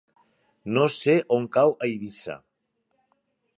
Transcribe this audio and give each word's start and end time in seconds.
No 0.77 0.85
sé 0.93 1.15
on 1.37 1.45
cau 1.59 1.75
Eivissa. 1.89 2.41